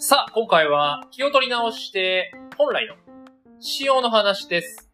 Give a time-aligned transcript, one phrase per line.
[0.00, 2.94] さあ、今回は気を取り直して、本来の
[3.58, 4.88] 仕様の話です。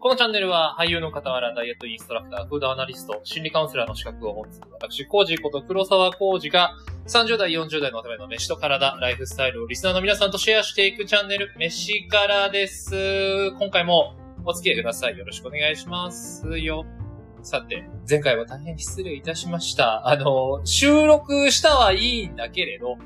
[0.00, 6.72] このチャンネルは俳優の傍らダイエットインストラクター、フードアナリスト、心理カウンセラーの資格を持つ私、コージこと黒沢コージが
[7.06, 13.52] 30代、40代のための飯と体、ライフスタイルをリスナーの皆さんとシェアしていくチャンネル、飯からです。
[13.60, 15.16] 今回もお付き合いください。
[15.16, 16.84] よろしくお願いしますよ。
[17.42, 20.08] さて、前回は大変失礼いたしました。
[20.08, 22.96] あの、収録したはいいんだけれど、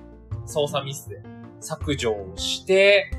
[0.46, 1.20] 操作ミスで
[1.62, 3.10] 削除をして、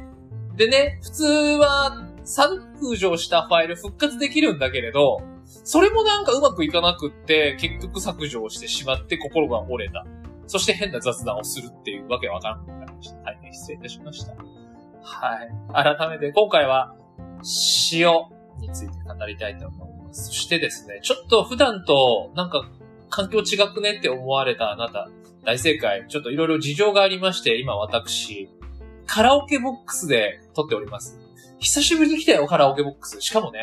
[0.56, 10.06] でね、普通は削除したファイル復活できるんだけれど、それもなんかうまくいかなくって、結局削除をしてしまって心が折れた。
[10.48, 13.18] そして変な雑談をするっていうわけわからなくなりました。
[13.24, 14.34] 大変失礼いたしました。
[15.02, 15.98] はい。
[15.98, 16.96] 改めて今回は、
[17.92, 18.14] 塩
[18.60, 20.28] について語りたいと思います。
[20.28, 22.70] そしてですね、ちょっと普段となんか
[23.14, 25.08] 環境違くねって思われたあなた、
[25.46, 26.06] 大正解。
[26.10, 28.50] ちょっといろいろ事情がありまして、今私、
[29.06, 31.20] カラオケボックスで撮っております。
[31.60, 33.22] 久しぶりに来たよ、カラオケボックス。
[33.22, 33.60] しかもね、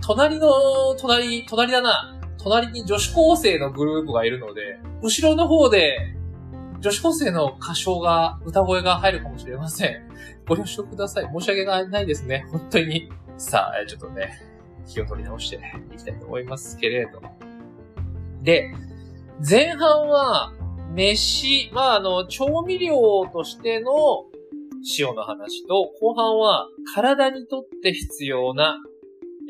[0.00, 0.48] 隣の、
[0.98, 2.18] 隣、隣だな。
[2.38, 6.14] 隣に女子高生のグループがいるので、後ろの方で、
[6.80, 10.08] 女子高生の歌唱が、歌声が入るかもしれません。
[10.46, 11.28] ご了承ください。
[11.30, 12.46] 申し訳ないですね。
[12.50, 13.10] 本当に。
[13.36, 14.40] さあ、ちょっとね、
[14.86, 15.60] 気を取り直して
[15.94, 17.20] いきたいと思いますけれど。
[18.42, 18.72] で、
[19.48, 20.52] 前半は、
[20.94, 22.96] 飯、まあ、あの、調味料
[23.32, 23.92] としての
[24.98, 28.78] 塩の話と、後半は体にとって必要な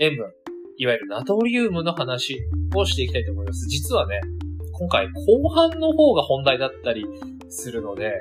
[0.00, 0.33] 塩分、
[0.77, 2.39] いわゆるナトリウムの話
[2.75, 3.66] をしていきたいと思います。
[3.69, 4.20] 実はね、
[4.72, 7.05] 今回後半の方が本題だったり
[7.48, 8.12] するので、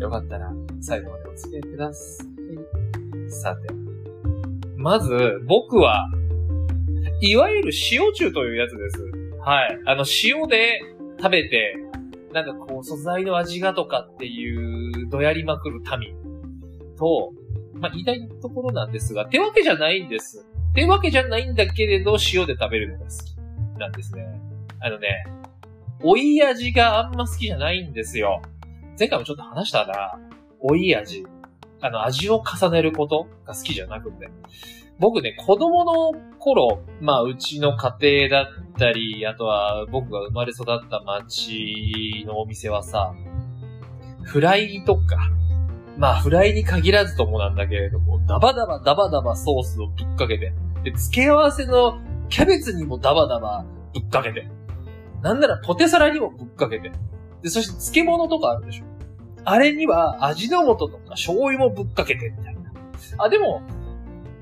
[0.00, 0.50] よかったら
[0.80, 3.30] 最後までお付き合いください。
[3.30, 3.68] さて、
[4.76, 6.08] まず僕は、
[7.20, 9.09] いわゆる塩中というやつです。
[9.42, 9.80] はい。
[9.86, 10.80] あの、塩で
[11.18, 11.76] 食べて、
[12.32, 16.14] なんかこう、素材の味がとかっていう、どやりまくる民
[16.96, 17.32] と、
[17.74, 20.46] まあ、言いたいところなんですが、手わけじゃないんです。
[20.74, 24.26] 手わけじゃないんだけれど、塩で食べるのが好きなんですね。
[24.80, 25.24] あのね、
[26.02, 28.42] 追い味があんま好きじゃないんですよ。
[28.98, 30.18] 前回もちょっと話したな。
[30.60, 31.26] 追い味。
[31.80, 34.30] あの、味を重ねることが好きじゃなくて。
[35.00, 43.14] 僕ね、子供の頃、まあ、うちの家庭だったり、あとは僕が生まれ育った町のお店はさ、
[44.22, 45.16] フライとか、
[45.96, 50.52] まあ、フライに限らずともなんだけれども、ダバダバダバダバソースをぶっかけて、
[50.84, 54.50] で、付け合わせのキャベツにもダバダバぶっかけて、
[55.22, 56.92] なんならポテサラにもぶっかけて、
[57.42, 58.84] で、そして漬物とかあるでしょ。
[59.44, 62.60] あれには味の素とか醤油もぶっかけてみたいな。
[63.16, 63.62] あ、でも、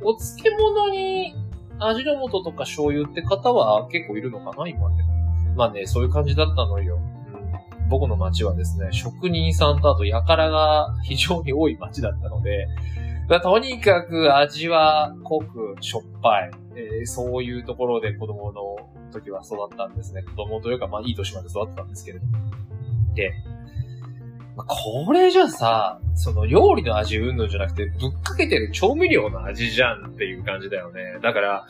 [0.03, 1.34] お漬物に
[1.78, 5.03] 味の素とか醤油って方は結構いるのかな今で。
[5.56, 6.97] まあね、そういう感じだったのよ。
[6.97, 12.69] うん、僕の町はですね、職人さんとあと輩が非常に多い町だったので、
[13.42, 18.76] とにかく味は濃くしょっぱい、えーそういうところで子供の
[19.12, 20.22] 時は育ったんですね。
[20.22, 22.38] 子供というか、まあいい年まで育ったんですけれども。
[23.15, 23.32] で、
[24.59, 31.21] まあこれじゃさ、その料理の味うんぬんじゃなくて、ぶっかけてる調味料の味じゃんっていう感じだよね。
[31.23, 31.69] だから、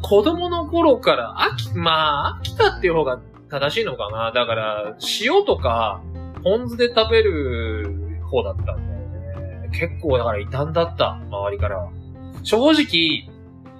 [0.00, 3.20] 子供の頃から飽き、まあ、飽きたっていう方が
[3.50, 4.30] 正しいのかな。
[4.30, 6.00] だから、塩とか、
[6.44, 9.68] ポン酢で食べる方だったんだよね。
[9.72, 11.88] 結構だから異端だった、周りから。
[12.44, 13.28] 正直、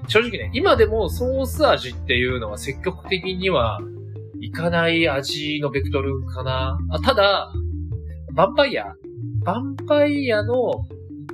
[0.08, 3.78] 正直ね、今でもソース味っていうのは積極的には
[4.40, 6.76] いかない味のベクトルかな。
[6.90, 7.52] あただ、
[8.30, 8.94] ヴァンパイア？
[9.44, 10.72] ヴァンパイアの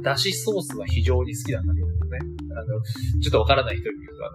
[0.03, 1.93] だしソースは非常に好きなんだけどね。
[2.53, 2.81] あの、
[3.21, 4.31] ちょっとわからない人に言うと、あ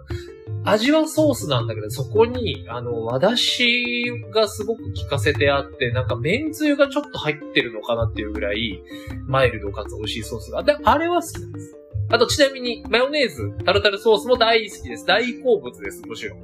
[0.66, 8.84] の、味はソースなんだけど、そこに、あの、和だしがすごく効かせてあって、なんか麺つゆがちょっと入ってるのかなっていうぐらい、
[9.26, 10.62] マイルドかつ美味しいソースが。
[10.62, 11.78] で、あれは好きなんです。
[12.10, 15.06] あと、ちなみに、マヨネーズ、タルタルソースも大好きです。
[15.06, 16.36] 大好物です、むしろ。
[16.36, 16.42] は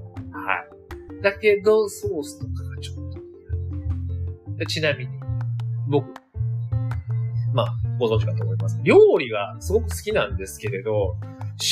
[1.20, 1.22] い。
[1.22, 2.96] だけど、ソースとかがちょっ
[4.58, 4.66] と。
[4.66, 5.12] ちなみに、
[5.88, 6.06] 僕、
[7.54, 8.80] まあ、ご存知かと思います。
[8.84, 11.16] 料理がすごく好きなんですけれど、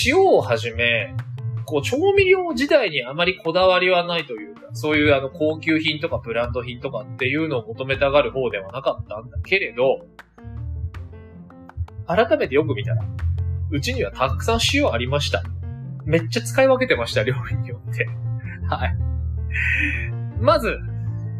[0.05, 1.13] 塩をはじめ、
[1.65, 10.05] こう、調味料自体にあまりこだわりはないというか、そういうあの、高級品とかブランド品とかっていうのを求めたがる方ではなかったんだけれど、
[12.07, 13.03] 改めてよく見たら、
[13.71, 15.43] うちにはたくさん塩ありました。
[16.05, 18.07] めっちゃ使い分けてました、料理によって。
[18.69, 18.95] はい。
[20.39, 20.77] まず、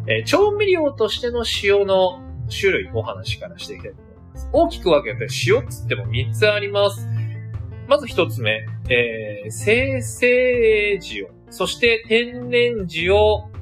[0.08, 4.50] えー調味料としての塩の種類お話からしていきたいと思います。
[4.52, 7.08] 大きく分けて塩っつっても3つあります。
[7.88, 13.14] まず1つ目、えー生成塩、そして天然塩、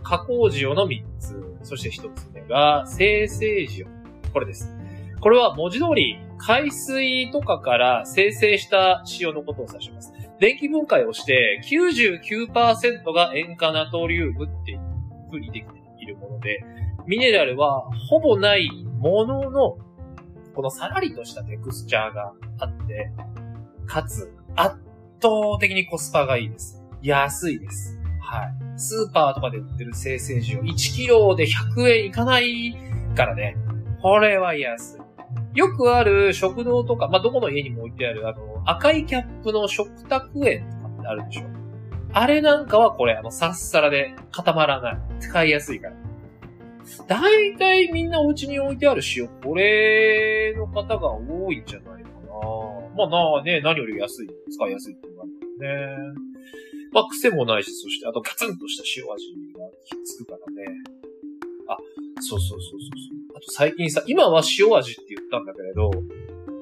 [0.02, 1.44] 加工塩の3つ。
[1.64, 3.88] そして1つ目が生成塩。
[4.32, 4.74] これです。
[5.20, 10.14] これは文字通り海水とかから生成した塩のことを指します。
[10.40, 14.80] 電気分解をして99%が塩化ナトリウムっていう
[15.32, 16.66] 風にできているもので、
[17.08, 18.70] ミネラルはほぼない
[19.00, 19.78] ものの、
[20.56, 23.12] このさらりとしたテクスチャーがあって、
[23.86, 24.78] かつ圧
[25.22, 26.84] 倒的にコスパがいいです。
[27.02, 28.00] 安いです。
[28.22, 28.80] はい。
[28.80, 32.76] スーパーとかで売ってる生成塩、1キロで100円いかない
[33.16, 33.58] からね。
[34.02, 35.58] これは安い。
[35.58, 41.44] よくある食堂とか、まあ、どこの家にも置いてある、あの、赤いキャップの食卓園とかってあるでしょ。
[42.14, 44.98] あれなんかはこれ、あの、さっさらで固まらない。
[45.20, 45.96] 使いやすいから。
[47.08, 52.14] 大体みんなお家に置いてある塩、これの方が多いんじゃないかな。
[52.96, 56.22] まあなあね、何より安い、使いやすいっていうのがあるんね。
[56.92, 59.26] まあ癖もないし、そしてあとガツンとした塩味
[59.58, 60.66] がひっつくからね。
[61.68, 61.78] あ、
[62.20, 62.80] そうそうそうそうそ
[63.34, 63.38] う。
[63.38, 65.92] あと最近さ、今は塩味って言ったんだけれど、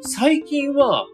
[0.02, 1.08] 最近は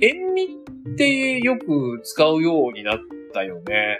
[0.00, 0.44] 塩味
[0.92, 2.98] ってよく使うようになっ
[3.32, 3.98] たよね。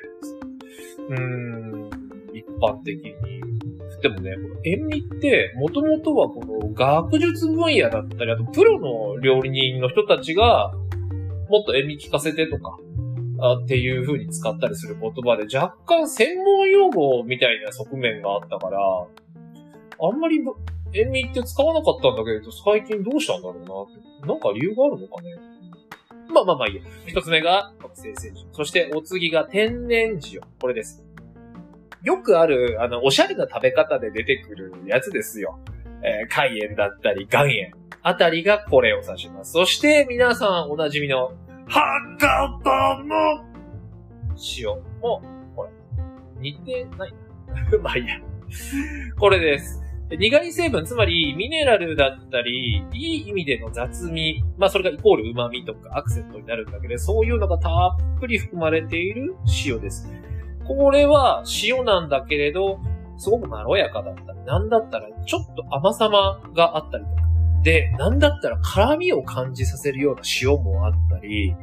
[1.09, 1.91] うーん、
[2.35, 3.38] 一般的に。
[4.03, 10.73] でもね、この塩味って、もともとはこの学術分野だったり、あとプロの料理人の人たちが、
[11.49, 12.77] もっと塩味効かせてとか、
[13.41, 20.41] あっていう風に使ったりする言葉で若干専門用語みたいな側面があったから、あんまり
[20.95, 24.27] 塩味って使わなかったんだけど、最近どうしたんだろうなって。
[24.27, 25.35] なんか理由があるのかね。
[26.33, 26.83] まあまあまあいいや。
[27.07, 28.47] 一つ目が生成塩。
[28.53, 30.41] そしてお次が天然塩。
[30.61, 31.08] これです。
[32.03, 35.59] よくある、あの、おしゃれな食べ方で出てくるやつですよ。
[36.03, 37.73] えー、海塩だったり、岩塩
[38.03, 39.53] あたりがこれを指します。
[39.53, 41.33] そして皆さんおなじみの
[41.67, 43.45] 博多の
[44.57, 44.69] 塩
[45.01, 45.23] も、
[45.57, 45.71] これ、
[46.41, 47.15] 似てない。
[47.83, 48.21] まあいいや。
[49.19, 49.83] これです。
[50.11, 59.35] 苦い成分、つまりミネラルだったり、いい意味での雑味、まあそれがイコール旨味とかアクセントになるんだけど、そういうのがたっぷり含まれている
[59.67, 60.11] 塩です。
[60.75, 62.81] これは塩なんだけれど、
[63.17, 67.23] すごくまろやかだったり、なんだったらちょっと甘さまがあったりとか、
[67.63, 71.55] で、なんだったら辛味を感じさせるような塩もあったり、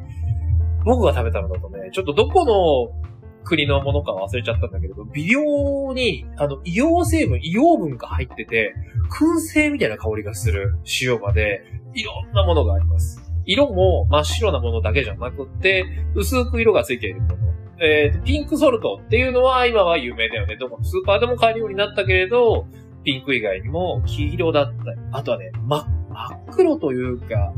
[0.84, 3.06] 僕が食べたのだとね、ちょっとどこの
[3.44, 8.75] 国のものか忘れちゃったんだけれど、微量に、あの、硫黄成分、硫黄分が入ってて、
[9.18, 11.63] 燻製みたいな香りがする塩まで、
[11.94, 13.22] いろんなものがあります。
[13.46, 15.86] 色も真っ白なものだけじゃなくって、
[16.16, 17.38] 薄く色がついているもの。
[17.80, 20.56] えー、ピンクソルトっていうのは今は有名だよね。
[20.57, 22.68] どこのスーパーでも買えるようになったけれど、
[23.04, 27.54] ピンク以外にも黄色だったり、あとはね、真真っ黒というか、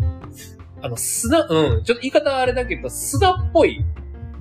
[0.81, 3.83] あの、砂、うん、ちょっと言い方あれだけど、砂っぽい、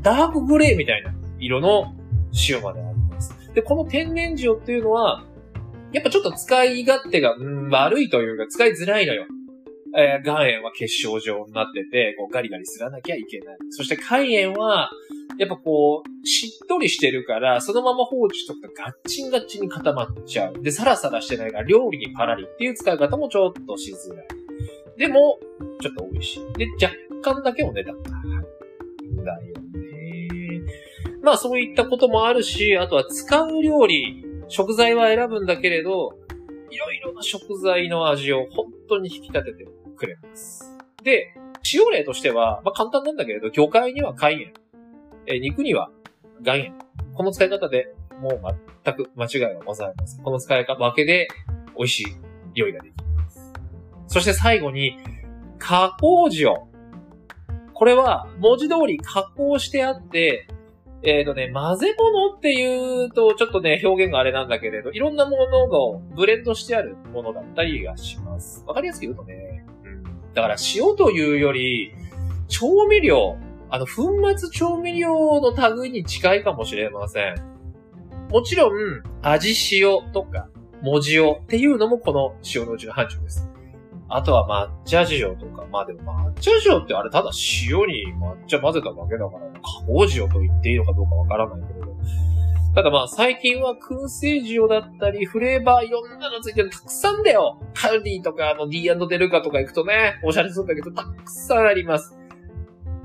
[0.02, 1.94] ダークグレーみたいな色の
[2.48, 3.34] 塩まであります。
[3.54, 5.24] で、この天然塩っていうのは、
[5.92, 9.26] やっぱちょっと使い勝手が、うん、悪いというか、使いづらいのよ。
[9.96, 13.56] えー、岩塩は結晶状になってて、こうガリガリすらなきゃいけない。
[13.70, 14.90] そして海塩は、
[15.38, 20.62] やっぱこう、しっとりしてるから、そのまま放置とかガッチンガッチンに固まっちゃう。
[20.62, 24.26] で、サラサラしてないから料理にパラリっていう使い方もちょっとしづらい。
[24.96, 25.38] でも、
[25.80, 26.52] ちょっと美味しい。
[26.58, 26.66] で、
[27.22, 28.10] 若干だけお値段が
[29.26, 30.62] だよね。
[31.22, 36.18] まあそういったこともあるし、あとは使う料理、食材は選ぶんだけれど、
[36.70, 40.64] いろいろな食材の味を本当に引き立ててくれます。
[41.02, 44.52] で、使用例としては、まあ簡単なんだけれど、魚介には海塩、
[45.26, 45.90] え肉には
[46.44, 46.74] 岩塩。
[47.14, 48.40] この使い方でもう
[48.84, 50.22] 全く間違いはございません。
[50.22, 51.28] この使い方分けで
[51.76, 52.06] 美味しい
[52.54, 53.52] 料理ができます。
[54.06, 54.98] そして最後に、
[55.58, 56.54] 加工塩。
[57.74, 60.48] これは文字通り加工してあって、
[61.02, 68.64] えっ、ー、とね、混ぜ物っていうとちょっとね、表現があれなんだけれど、いろんなものがブレンドしてあるものだったりがします。
[68.66, 69.64] わかりやすく言うとね、
[70.34, 71.92] だから塩というより、
[72.48, 73.36] 調味料、
[73.68, 77.34] あの、粉末調味料の類に近いかもしれません。
[78.30, 80.48] もちろん、味塩とか、
[80.82, 83.48] 文字塩っていうのもこの塩のうちの範疇です。
[84.08, 87.30] あとは抹茶塩とか、まあでも抹茶塩ってあれただ
[87.68, 91.86] 塩に抹茶混ぜただけだから、加工塩と言っていいのかどうかわからないけれど。
[92.74, 102.15] ただまあ最近は燻製塩だったり、フレーバーいろんなのついてるたくさんだよカルディとかあの D& デルカとか行くとね、おしゃれするんだけど、たくさんあります。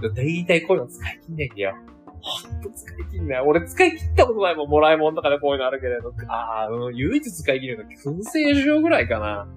[0.10, 1.76] だいたいこういうの使い切んないんだよ。
[2.22, 3.42] ほんと使い切んない。
[3.42, 6.14] 俺使い切ったことないもん、もらいもんとかでこういうのあるけれど。
[6.28, 9.48] ああ、うん、唯一使い切るの燻製塩ぐらいかな。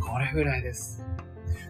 [0.00, 1.04] これぐらいです。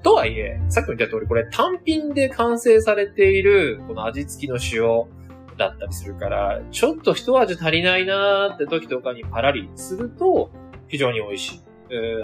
[0.02, 5.08] とはいえ、さっきも言った通り、これ単品で完成されている、この味付きの塩
[5.56, 10.50] だったりするから、ちょっと一味足りないなーって時とかにパラリすると、
[10.88, 11.60] 非常に美味しい。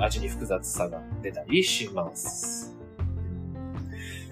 [0.00, 2.69] 味に複雑さが出たりします。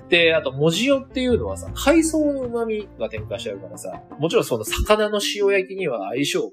[0.09, 6.51] で、あと、文字よっていうのはさ、海藻の旨味が添加してあるからさ、もちろんその魚の塩焼きには相性抜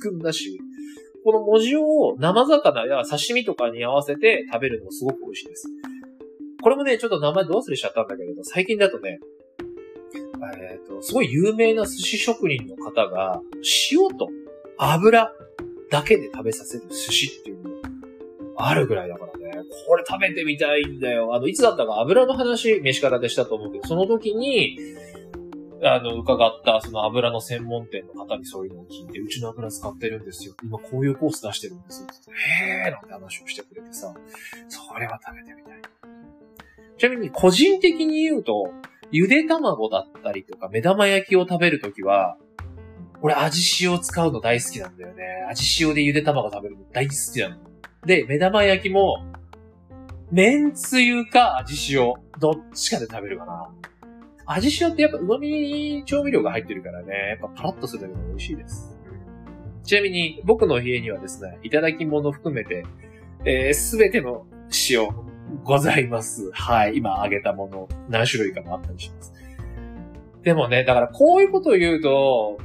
[0.00, 0.60] 群だし、
[1.24, 5.68] この文字を生魚や刺身とかに合わせて食べるのもすごく美味しいです。
[6.62, 9.18] これもね、ちょっと名前どうすれしちゃったんだけれど、最近だとね、
[10.58, 13.40] えっ、ー、と、すごい有名な寿司職人の方が、
[13.92, 14.28] 塩と
[14.78, 15.32] 油
[15.90, 17.70] だけで食べさせる寿司っていうの
[18.54, 19.29] があるぐらいだから、
[19.86, 21.34] これ食べてみたいんだよ。
[21.34, 24.78] あの、いつだったか油の話、飯方でしたと思うけど、その時に、
[25.82, 30.54] あの、伺った、その油の専門店の方にそういうのを聞いて、うちの油使ってるんですよ。
[30.62, 32.08] 今こういうコース出してるんですよ。
[32.84, 34.12] へーなんて話をしてくれてさ、
[34.68, 35.80] それは食べてみたい。
[36.98, 38.72] ちなみに、個人的に言うと、
[39.10, 42.36] ゆで卵だったりとか、目玉焼きを食べるときは、
[43.22, 45.24] 俺味塩使うの大好きなんだよね。
[45.50, 47.56] 味塩でゆで卵食べるの大好きなの。
[48.04, 49.29] で、目玉焼きも、
[50.30, 53.68] 麺つゆか味塩、どっちかで食べるかな。
[54.46, 58.96] 味塩ってやっぱ旨味調味料が入ってるからね、やっぱパラッとするだけで美味しいです。
[59.82, 62.84] ちなみに、僕の家にはですね、いただき物含めて、
[63.44, 64.46] えす、べての
[64.88, 65.08] 塩、
[65.64, 66.50] ございます。
[66.52, 66.96] はい。
[66.96, 69.32] 今挙げたもの、何種類かもあったりします。
[70.42, 72.58] でもね、だからこういうことを言うと、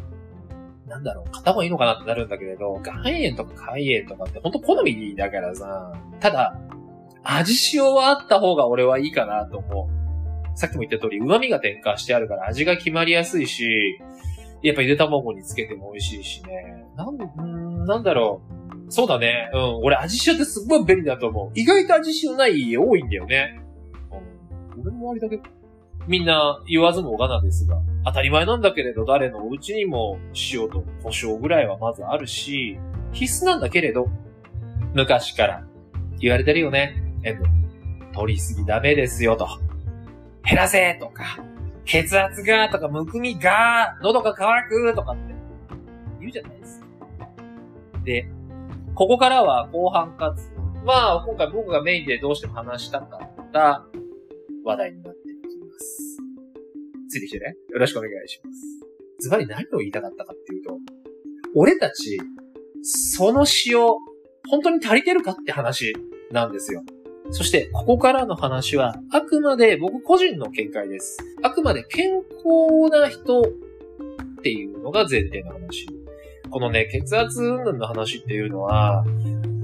[0.88, 6.56] なんだろう、片方がいいのかなってなるんだけれど、岩塩とか海塩とかってほんと好みだからさ、ただ、
[7.26, 9.90] 味塩はあった方が俺はいいかなと思
[10.54, 10.58] う。
[10.58, 14.00] さっきも言った通り、旨味が添加してあるから味が決まりやすいし、
[14.62, 16.86] やっぱゆで卵につけても美味しいしね。
[16.96, 18.42] なん、なんだろ
[18.88, 18.92] う。
[18.92, 19.50] そうだね。
[19.54, 19.62] うん。
[19.84, 21.60] 俺味塩ってすっごい便利だと思う。
[21.60, 23.60] 意外と味塩ない家多いんだよね。
[24.76, 24.82] うん。
[24.82, 25.40] 俺の周りだけ、
[26.08, 30.20] みんな言わずもがなですが、当たり前なんだけれど、誰のお家にも
[30.54, 32.80] 塩と胡椒ぐらいはまずあるし、
[33.12, 34.08] 必須なんだけれど、
[34.94, 35.68] 昔から
[36.20, 37.05] 言われてるよね。
[37.26, 37.66] 塩分。
[38.14, 39.48] 取りすぎダメですよと。
[40.44, 41.44] 減らせとか、
[41.84, 45.36] 血圧がとか、むくみが、喉が渇くとかって
[46.20, 46.88] 言うじゃないですか。
[48.04, 48.30] で、
[48.94, 50.52] ここからは後半かつ、
[50.86, 53.86] まあ、今回僕がメインでどうしても話したかった
[54.64, 56.18] 話題になっていきます。
[57.10, 57.56] ついてきてね。
[57.72, 58.86] よろしくお願いします。
[59.20, 60.78] ズバリ何を言いたかったかっていうと、
[61.56, 62.20] 俺たち、
[62.84, 63.80] その塩、
[64.48, 65.96] 本当に足りてるかって話
[66.32, 66.84] なんですよ。
[67.32, 71.18] そして、ここからの話は、あくまで僕個人の見解です。
[71.44, 73.46] あくまで健康な人っ
[74.42, 75.88] ていうのが前提の話
[76.56, 79.04] このね、血圧云々の話っていうのは、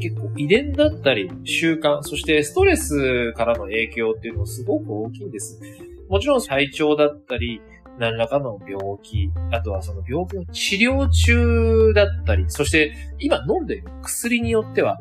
[0.01, 5.61] 結構遺伝だったり、習慣、そしてストレスからの影響っていうのもすごく大きいんです。
[6.09, 7.61] もちろん体調だったり、
[7.97, 14.99] 何らかの病気、あとはその病気の治療中だったり、そして今飲んでいる薬によっては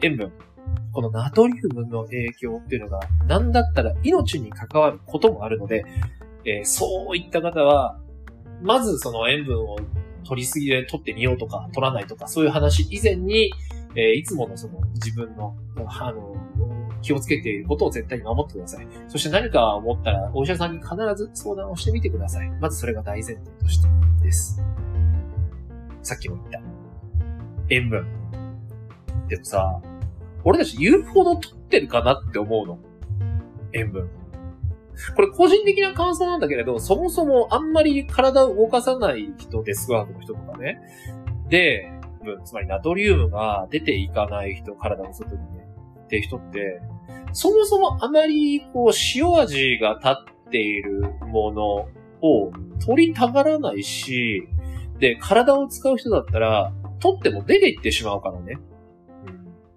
[0.00, 0.32] 塩分、
[0.92, 5.84] このナトリウムの影響っていうのが何だったら命に関わることもあるので、
[6.44, 7.98] えー、そういった方は、
[8.62, 9.76] まずその塩分を
[10.24, 13.52] 取りすぎで取ってみようとか、取らないとか、そういう話以前に、
[13.94, 16.36] えー、いつものその自分の、あの、
[17.02, 18.86] 気をつけていることを絶対に守ってください。
[19.08, 22.50] そして何か思ったら、お医者さんに必ず相談をしてみてください。
[22.60, 23.88] まずそれが大前提として
[24.22, 24.62] です。
[26.02, 26.60] さっきも言った。
[27.70, 28.06] 塩分。
[29.28, 29.80] でもさ、
[30.44, 32.78] 俺たち言うほど取ってるかなって思うの。
[33.72, 34.08] 塩分。
[35.14, 40.80] これ個人的な感想なんだけれど、そもそもあんまり体を動かさない人、デスクワークの人とかね。
[41.48, 41.92] で、
[42.44, 45.68] つまりナトリウムが出ていかない人、体の外にね、
[46.04, 46.80] って人って、
[47.32, 51.64] そもそもあまりこう塩味が立っているもの
[52.26, 52.52] を
[52.84, 54.48] 取りたがらないし、
[54.98, 58.58] で、体を使う人だったら、取っても出ていってしまうからね。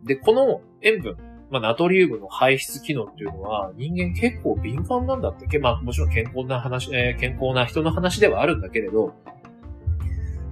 [0.04, 1.18] で、この塩分、
[1.50, 9.14] まあ、ナトリウムの排出機能っていうのは、人間結構敏感なんだって、まあ、もちろん健康な話、えー、健康な人の話ではあるんだけれど、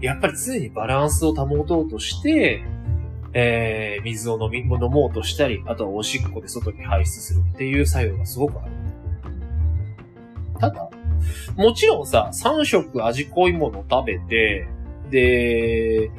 [0.02, 2.64] やっぱり常にバランスを保とうとして、
[3.34, 8.72] えー、水を飲み、飲もうとしたり、あとはおしっこで外に排出するっていう作用がすごくある。
[10.60, 10.90] ただ、
[11.56, 14.68] もちろんさ、3食味濃いもの食べて、
[15.10, 16.12] で、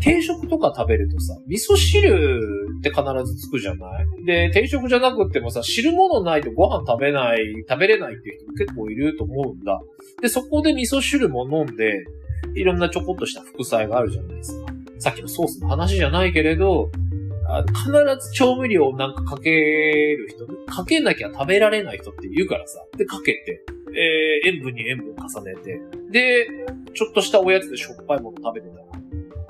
[0.00, 2.40] 定食とか食べるとさ、味噌汁
[2.78, 4.24] って必ずつくじゃない？
[4.24, 9.80] で、定食じゃなくってもさ、汁物ないとご飯食べない、食べれないっていう人も結構いると思うんだ。
[10.20, 12.04] で、そこで味噌汁も飲んで、
[12.54, 14.72] いろんなちょこっとした副菜があるじゃないですか。
[14.98, 16.90] さっきのソースの話じゃないけれど、
[17.68, 22.84] 必ず調味料をなんかかける人、かけなきゃ食べられない人って言うからさ。
[22.96, 23.64] で、かけて、
[23.96, 26.48] えー、塩分に塩分重ねて、で、
[26.94, 28.84] ちょっとしたおやつでしょっぱいもの食べてたら、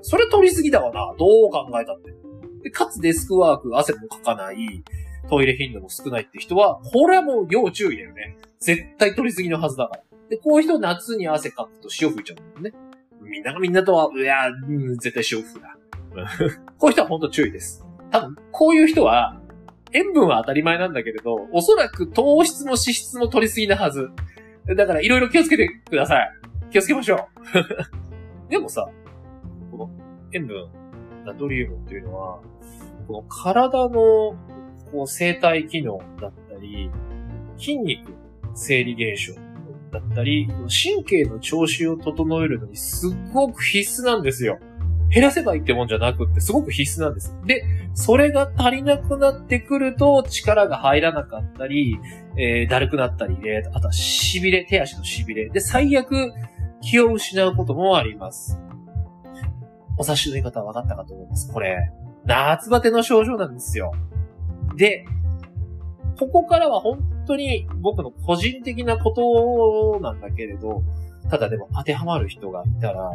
[0.04, 1.14] それ取りすぎだわな。
[1.18, 2.14] どう考えたって。
[2.62, 4.84] で、かつデスクワーク、汗もかかない、
[5.30, 8.37] トイレ頻度も少ないって人は、これはもう要注意だよね。
[8.61, 10.02] 絶対取りすぎのはずだから。
[10.28, 12.78] で、こういう人夏に汗かくと塩吹いちゃうんだよね。
[13.23, 15.75] みんながみんなとは、いや、うん、絶対塩吹くな。
[16.78, 17.82] こういう人は本当注意です。
[18.11, 19.40] 多分、こういう人は、
[19.92, 24.11] 塩分は当たり前なんだけれど、おそらく糖質も脂質も取りすぎなはず。
[24.76, 26.32] だから、いろいろ気をつけてください。
[26.70, 27.28] 気をつけましょ
[28.46, 28.49] う。
[28.50, 28.87] でもさ、
[30.34, 30.68] 塩分、
[31.24, 32.40] ナトリウムっていうのは、
[33.06, 34.36] この体の
[34.90, 36.90] こう生体機能だったり、
[37.56, 38.12] 筋肉
[38.54, 39.34] 生理現象
[39.92, 44.58] だったり、神経の調子を整えるのにすごく必須なんですよ。
[45.10, 47.36] 減らせばいいってもんじゃなくってすごく必須なんです。
[47.44, 47.64] で、
[47.94, 51.98] それが足りなくなってくると力が入らなかったり、
[52.36, 55.48] えー、だるくなったりで、あとは痺れ、手足の痺れ。
[55.50, 56.32] で、最悪
[56.82, 58.58] 気を失うこともあります。
[59.96, 61.52] お察しの言い方は分かったかと思います。
[61.52, 61.90] これ、
[62.24, 63.92] 夏バテの症状なんですよ。
[64.76, 65.04] で、
[66.18, 70.82] ここからは本当に僕の個人的なことなんだけれど、
[71.30, 73.10] ただでも当てはまる人がいたら、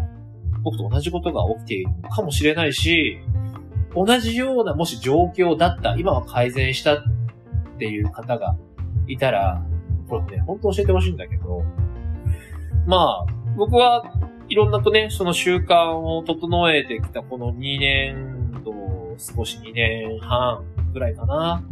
[0.63, 3.19] 僕と同じことが起きているかもしれないし、
[3.95, 7.03] 同じようなもし状況だった、今は改善したっ
[7.77, 8.55] ていう方が
[9.07, 9.63] いたら、
[10.07, 11.63] これね、本当教えてほしいんだけど、
[12.85, 14.03] まあ、僕は
[14.49, 18.73] いろんなとね、その習慣を整えてきたこの2年と
[19.17, 21.63] 少し2年半ぐらいかな。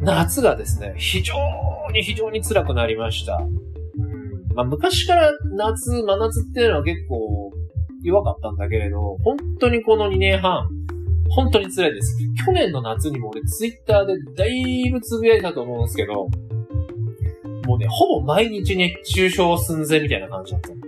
[0.00, 1.34] 夏がですね、非常
[1.92, 3.40] に非常に辛くなりました。
[4.54, 7.52] まあ、昔から夏、真夏っていうのは結構
[8.02, 10.68] 弱かったんだけれど、本当にこの2年半、
[11.30, 12.16] 本当に辛いです。
[12.46, 16.28] 去年の夏にも俺ツイッターでだいぶつぶやいたと思うんですけど、
[17.66, 20.79] もうね、ほぼ毎日熱中症寸前みたいな感じだった。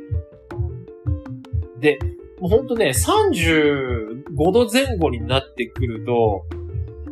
[1.82, 1.98] で、
[2.40, 6.46] もうほんとね、35度前後になってくると、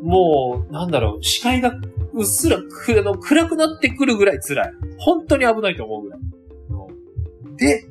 [0.00, 1.72] もう、なんだろう、視界が
[2.12, 4.72] うっすらく、あの、暗くなってくるぐらい辛い。
[4.98, 6.20] 本当に危ないと思うぐらい。
[7.56, 7.85] で、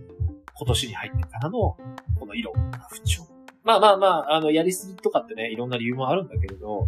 [0.57, 3.23] 今年に入ってからの、この色が不調。
[3.63, 6.87] まあまあまあ、あの、やりすぎとかってね、いろんな理由もあるんだけれど、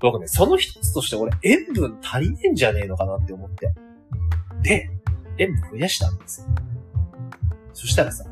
[0.00, 3.72] 僕ね、その一つとして俺、塩分足りねえんじゃねえのかなって思って。
[4.62, 4.90] で、
[5.38, 6.48] 塩分増やしたんですよ。
[7.72, 8.24] そしたらさ、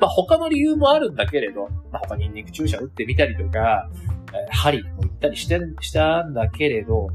[0.00, 3.88] まあ他の理由もあるんだけれど、まあ他にニンニク注射打ってみたりとか、
[4.32, 7.08] えー、針も行ったりして、したんだけれど、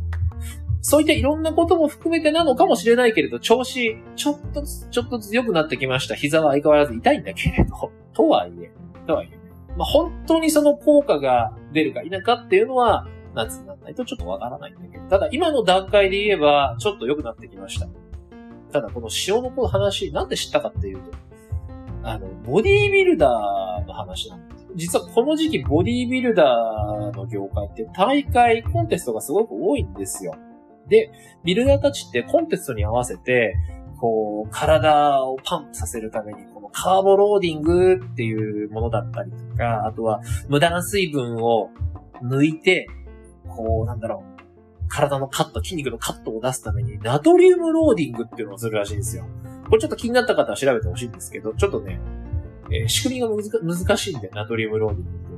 [0.82, 6.16] そういったいろんなことも含めてなのかもしれないけれど、調子、ちょっとずつ、ちょっとずつ良くなってきました。
[6.16, 8.72] 膝は相変わらず痛いんだけれど、 とはいえ、
[9.06, 9.38] とはいえ、
[9.76, 17.88] まあ、本当にその効果が出るか否かっていうのは、夏にならないとちょっとわからないんだけど、ただ今の段階で言えば、ちょっと良くなってきました。
[18.72, 21.12] ただこの塩の子の話、なんで知ったかっていうと、
[22.10, 24.68] あの、ボディービルダーの話なんです。
[24.76, 30.34] 実はこの時期ボディービルダーの業界って大会、コンテストがすごく多いんですよ。
[30.88, 31.12] で、
[31.44, 33.56] ビルダーたちってコンテストに合わせて、
[34.00, 41.70] こう、体をパンプさせるために、このカーボローディングっていうものだったりとか、あとは無駄な水分を
[42.24, 42.88] 抜いて、
[43.48, 49.26] こう、なんだろう、体のカット、筋肉のカットを出すために、ナトリウムローディングっていうのをするらしいんですよ。
[49.70, 52.00] これちょっと気になった方は調べてほしいんですけど、ちょっとね、
[52.72, 53.30] えー、仕組みが
[53.62, 55.30] 難しいんで、ナトリウムローディングって。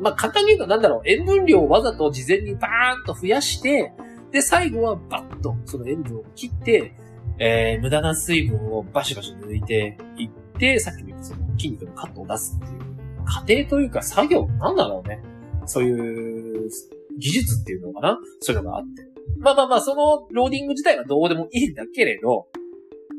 [0.00, 3.92] まあ、簡単に言うとなんだろう、塩分量をわざと事前にバーンと増やして、
[4.32, 6.94] で、最後はバッとその塩分を切って、
[7.38, 12.80] えー、無駄な水分をバシバシ抜いていって、さっきも言ったその筋肉のカットを出すっていう
[13.24, 15.22] 過程というか作業なんだろうね。
[15.66, 16.70] そういう
[17.18, 19.02] 技術っていうのかなそういうのがあって。
[19.38, 22.46] まあまあまあ、そのローディング自体はどうでもいいんだけれど、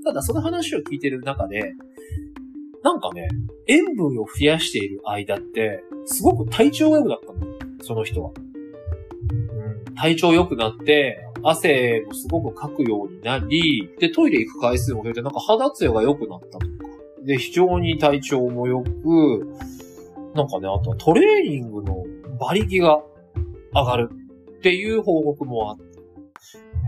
[0.08, 1.74] ただその話を聞いてる中で、
[2.82, 3.28] なんかね、
[3.68, 7.54] 塩分を増やしている間って、すごく体調が良くなったんだよ。
[7.82, 8.32] その人は。
[9.98, 16.66] 体調良くなって、汗もすごくかくようになり、で、トイレ行く回数も増えて、なんか肌ツヤが良くなったとか。
[17.26, 18.90] で、非常に体調も良く、
[20.36, 22.06] なんかね、あとはトレーニングの
[22.40, 23.02] 馬力が
[23.74, 25.87] 上がるっていう報告もあって。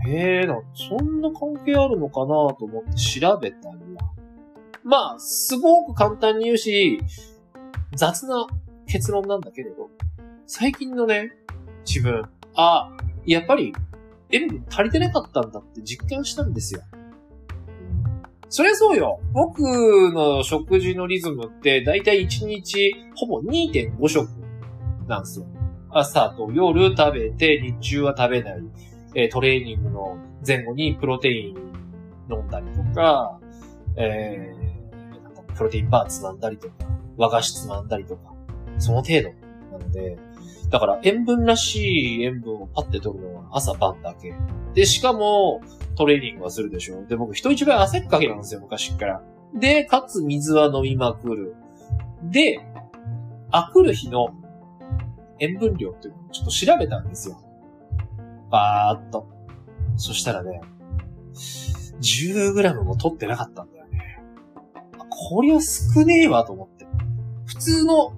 [0.06, 4.10] ええー、なそんな関係あるのかなと思って調べたりは。
[4.82, 7.00] まあ、すごく簡単に言うし、
[7.94, 8.46] 雑な
[8.86, 9.90] 結論なんだけれど、
[10.46, 11.32] 最近のね、
[11.86, 12.90] 自分、あ、
[13.26, 13.74] やっぱり
[14.30, 16.82] 塩分足りてなかったんだって実感したんですよ。
[18.48, 19.20] そりゃそうよ。
[19.32, 24.28] 僕の食事のリズムってだいたい1日ほぼ2.5食
[25.06, 25.46] なんですよ。
[25.90, 28.62] 朝と夜食べて日中は食べない。
[29.14, 31.56] えトレーニングの前後にプロテイン
[32.30, 33.40] 飲んだりとか、
[33.96, 36.74] えー、プロテインバーつまんだりとか、
[37.16, 38.32] 和菓子つまんだりとか、
[38.78, 39.28] その程度
[39.78, 40.16] なので、
[40.70, 44.32] だから塩分らしい塩分をパッて取るのは朝晩だけ。
[44.74, 45.60] で、しかも
[45.96, 47.04] トレーニングはするでしょ。
[47.06, 49.22] で、僕人一倍汗っかきなんですよ、昔から。
[49.54, 51.56] で、かつ水は飲みまくる。
[52.22, 52.60] で、
[53.50, 54.28] あくる日の
[55.40, 57.40] 塩分量っていうのをちょっと調べたんですよ。
[58.50, 59.28] バーっと。
[59.96, 60.60] そしたらね、
[62.00, 64.22] 10g も取ってなかったんだよね。
[65.08, 66.86] こりゃ少ねえわと思って。
[67.46, 68.12] 普通の、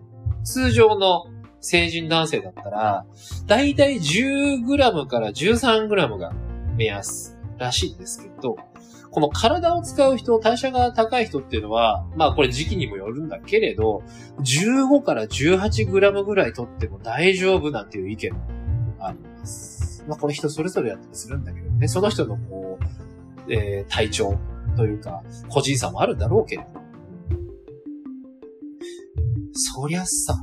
[0.44, 1.26] 通常の
[1.60, 3.06] 成人男性だったら、
[3.46, 6.32] だいたい 10g から 13g が
[6.76, 8.56] 目安らしいんですけど、
[9.10, 14.02] この体を使う人、代謝が高い人っていうのは、まあこれ時期にもよるんだけれど、
[14.40, 18.40] 15から 18g ぐらい取っても大丈夫なんていう意見も
[19.00, 19.71] あります。
[20.08, 24.38] まあこれ人それぞれやったりするんだけどね、その人のこう、えー、体調
[24.76, 26.82] というか、個人差もあるんだろうけれど。
[29.52, 30.34] そりゃさ、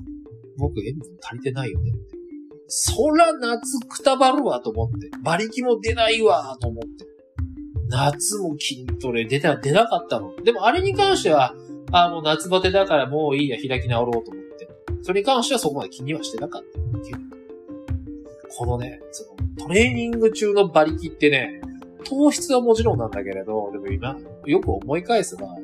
[0.57, 2.19] 僕塩分足りてないよねって。
[2.67, 5.09] そら夏くたばるわと思って。
[5.21, 7.05] 馬力も出ないわと思って。
[7.87, 10.35] 夏も筋トレ出た、出なかったの。
[10.43, 11.55] でもあれに関しては、
[11.91, 14.69] あもう夏バテだからもういいや、開き直ろうと思って。
[15.01, 17.38] それに関してはそこまで気にはしてなかった
[18.57, 21.61] このね、そのトレーニング中の馬力ってね、
[22.03, 25.55] 糖質はもちろんなんだけれど、でも今、よく思い返せば、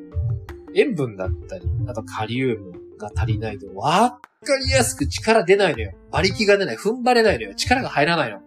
[0.76, 5.94] 塩分だったり、あとカリウムが足りないと、わかりやすく力出ないのよ。
[6.12, 6.76] 馬力が出ない。
[6.76, 7.56] 踏ん張れないのよ。
[7.56, 8.42] 力が入らないの。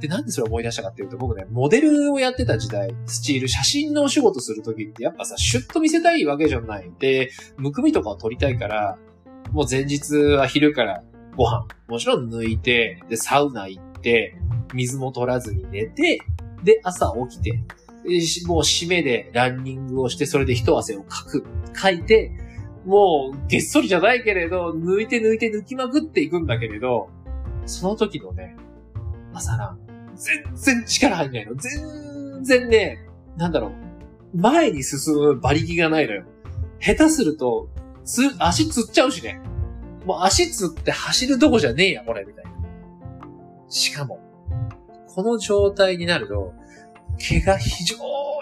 [0.00, 6.90] で、なんでそれ思い出したかっていうと、僕ね、モデルをやってた時代、スチール、写真のお仕事するときってやっぱさ、シュッと見せたいわけじゃない。
[6.98, 8.98] で、むくみとかを撮りたいから、
[9.52, 11.02] もう前日は昼から
[11.36, 14.36] ご飯、もちろん抜いて、で、サウナ行って、
[14.74, 16.20] 水も取らずに寝て、
[16.64, 17.52] で、朝起きて、
[18.46, 22.32] もう締めでランニングをして、それで一汗をかく、かいて、
[22.84, 27.08] もう、げっそりじゃないけれど、抜いて抜いて抜きまくっていくんだけれど、
[27.66, 28.56] その時のね、
[29.34, 29.78] 朝ラン、
[30.14, 31.54] 全然力入んないの。
[31.56, 32.98] 全然ね、
[33.36, 34.38] なんだろう。
[34.38, 36.24] 前に進む馬力がないのよ。
[36.78, 37.68] 下手すると、
[38.04, 39.40] つ、足つっちゃうしね。
[40.06, 42.50] もう足つって走るとこじゃねえや、これ、みたいな。
[43.68, 44.20] しかも、
[45.08, 46.54] この状態になると、
[47.18, 47.96] 毛が非常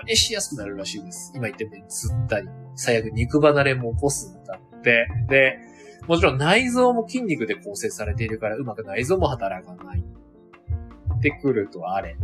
[0.07, 1.33] にしやすくなるらしいです。
[1.35, 5.09] 今言ったように、つったり、最悪肉離れも起こすんだって。
[5.29, 5.59] で、
[6.07, 10.05] もちろん内臓も筋肉で構成されているから、うまく内臓も働かない。
[11.16, 12.16] ってくると、あれ。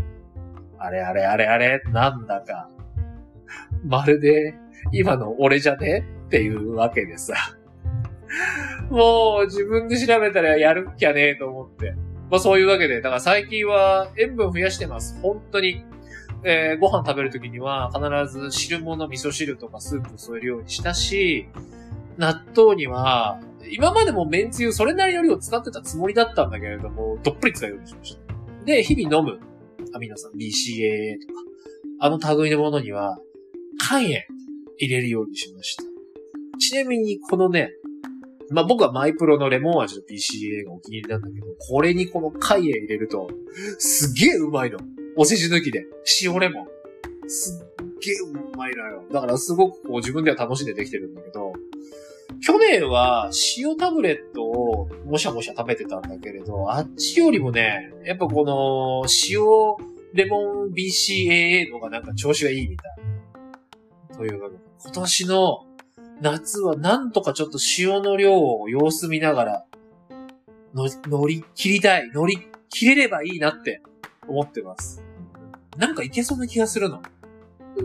[0.76, 2.68] あれあれあれあれ、なんだか。
[3.85, 4.55] まるで、
[4.92, 6.05] 今の俺じゃね？
[6.26, 7.35] っていうわけでさ。
[8.90, 11.95] もう自分で調べたらやるっきゃねえと思って。
[12.31, 15.19] まあそういうわけで、だから最近は塩分増やしてます。
[15.21, 15.85] 本当に。
[16.43, 21.49] えー、ご飯食べるときには必ず汁物、味噌汁とかスープ添えるようにしたし、
[22.16, 23.40] 納豆には、
[23.71, 28.64] 今までも麺つゆそれなりの量使ってたつもりだったんだけれども、どっぷり使うようにしました。
[28.64, 29.38] で、日々飲む
[29.95, 31.40] アミノ酸、BCAA とか、
[32.01, 33.19] あの類のものには、
[33.79, 34.14] 肝炎
[34.79, 35.85] 入れるようにしました。
[36.59, 37.71] ちなみに、このね、
[38.51, 43.29] まあ、僕はマイプロのレモン味の BCA がお気に入りなんだけど、これにこの肝炎入れると、
[43.79, 44.79] すげえうまいの。
[45.17, 45.87] お世辞抜きで。
[46.23, 46.67] 塩レモン。
[47.29, 48.15] すっげえ
[48.53, 49.05] うまいのよ。
[49.13, 51.53] だからすごくこう自分では楽しんでできてるんだけど、
[52.45, 59.43] 去年は塩タブレットをもしゃもしゃ食べてたんだけれど、あっちよりもね、やっぱこの塩
[60.15, 64.17] レモン BCAA のがなんか調子がいいみたい。
[64.17, 65.67] というわけで、今年の
[66.21, 69.65] 夏はなんとかちょっと塩の量を様子見ながら
[70.75, 72.11] 乗り切りたい。
[72.13, 73.83] 乗り切れればいいなって
[74.29, 75.03] 思ってます。
[75.77, 77.03] なんかいけそうな気がするの。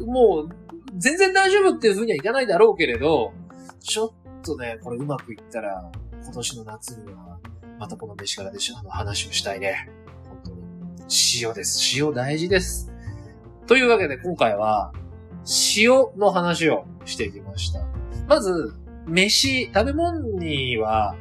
[0.06, 0.50] もう、
[0.98, 3.34] 全然大丈夫っていう風にはいかないだろうけれど、
[3.80, 5.92] ちょっとね、これうまくいったら、
[6.24, 7.40] 今年の夏には、
[7.80, 9.90] またこの飯からでしょ、あの話をしたいね。
[10.28, 10.64] 本当に。
[11.42, 11.80] 塩です。
[11.98, 12.92] 塩大事です。
[13.68, 14.92] というわけで今回は、
[15.76, 17.95] 塩の話をしていきました。
[18.28, 18.74] まず、
[19.08, 21.16] 飯、食べ物には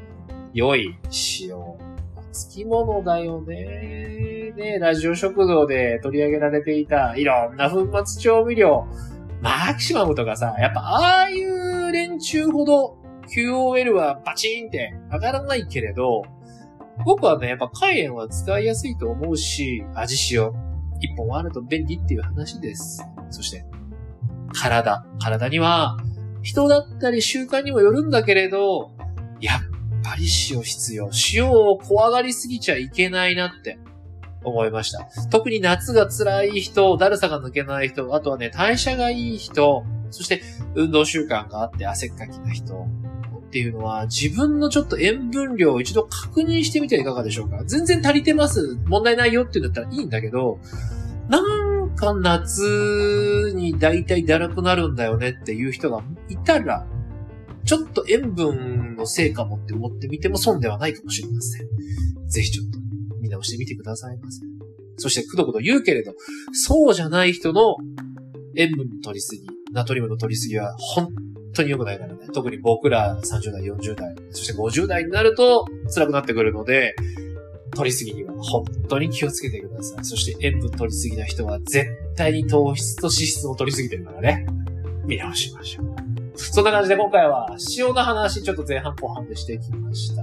[0.53, 0.97] 良い
[1.43, 1.57] 塩。
[2.33, 4.53] つきものだよね。
[4.57, 8.87] ね、ラジオ食堂で取り上げられていたいろんな粉末調味料。
[9.41, 12.97] マキシマムとかさ、やっぱああいう連中ほど
[13.29, 16.23] QOL はバチーンって上がらないけれど、
[17.05, 20.53] 僕はね、やっぱ海塩は使いやすいと思うし、味塩
[21.01, 23.05] 一本あると便利っていう話です。
[23.31, 23.67] そして、
[24.53, 25.05] 体。
[25.21, 25.97] 体には、
[26.45, 28.93] 人だったり習慣にもよるんだけれど、
[29.41, 29.61] やっ
[30.05, 31.11] ぱり塩必要。
[31.35, 33.79] 塩を怖がりすぎちゃいけないなって
[34.45, 35.09] 思いました。
[35.31, 40.43] 特に夏が辛い人、だるさが抜けない人、あとはね、代謝がいい人、そして
[40.75, 47.65] 運動習慣があって汗っかきな人、っていうのは、自分のちょっと塩分量を一度確認してみてはいかがでしょうか。
[47.65, 48.77] 全然足りてます。
[48.87, 50.59] 問題ないよって言うんだったらいいんだけど、
[51.29, 51.64] なん
[51.95, 56.87] か夏にだいたいだらくなるんだよねっていう人がいたら、
[57.65, 61.69] ちょっと塩分のせいかもって思ってみても損ではないかもしれません。
[62.29, 62.79] ぜひちょっと
[63.21, 64.41] 見直してみてくださいませ。
[64.97, 66.13] そしてくどくど言うけれど、
[66.53, 67.77] そうじゃない人の
[68.57, 71.09] 塩分の取りすぎ、ナトリウムの取りすぎは本
[71.55, 72.29] 当に良くないからね。
[72.33, 76.95] 特に僕ら30代、40代、そして50代になると辛くなってくるので、
[77.75, 80.05] 取りすぎには本当に気をつけてください。
[80.05, 84.47] そして塩分取りすぎな人は絶対に糖質と脂質を取りすぎてるからね。
[85.05, 85.87] 見直しましょう。
[86.35, 90.23] そんな感じで今回は塩の話ちょっと前半後半でしてきました。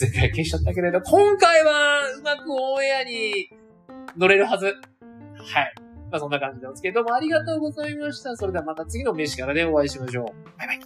[0.00, 3.50] 前回消しちゃったけれど、今回はうまくオンエアに
[4.16, 4.66] 乗れるはず。
[4.66, 4.74] はい。
[6.10, 8.36] まあそんな感じでお付き合いどうもありがとうございました。
[8.36, 10.24] それではまた次の飯からでお会いしましょう。
[10.58, 10.83] バイバイ。